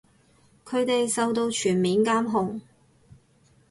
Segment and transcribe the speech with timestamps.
[0.65, 2.59] 佢哋受到全面監控